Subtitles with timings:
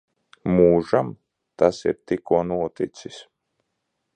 [0.53, 1.11] Mūžam?
[1.63, 3.21] Tas ir tikko noticis.